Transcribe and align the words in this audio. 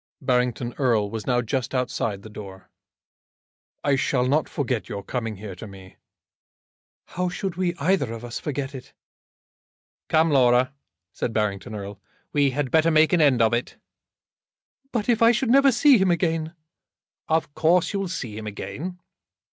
Barrington 0.19 0.73
Erle 0.79 1.11
was 1.11 1.27
now 1.27 1.43
just 1.43 1.75
outside 1.75 2.23
the 2.23 2.27
door. 2.31 2.71
"I 3.83 3.95
shall 3.95 4.25
not 4.27 4.49
forget 4.49 4.89
your 4.89 5.03
coming 5.03 5.35
here 5.35 5.53
to 5.53 5.67
me." 5.67 5.97
"How 7.09 7.29
should 7.29 7.55
we, 7.55 7.75
either 7.75 8.11
of 8.11 8.25
us, 8.25 8.39
forget 8.39 8.73
it?" 8.73 8.93
"Come, 10.09 10.31
Laura," 10.31 10.73
said 11.13 11.33
Barrington 11.33 11.75
Erle, 11.75 11.99
"we 12.33 12.49
had 12.49 12.71
better 12.71 12.89
make 12.89 13.13
an 13.13 13.21
end 13.21 13.43
of 13.43 13.53
it." 13.53 13.77
"But 14.91 15.07
if 15.07 15.21
I 15.21 15.31
should 15.31 15.51
never 15.51 15.71
see 15.71 15.99
him 15.99 16.09
again!" 16.09 16.55
"Of 17.27 17.53
course 17.53 17.93
you 17.93 17.99
will 17.99 18.07
see 18.07 18.35
him 18.35 18.47
again." 18.47 18.99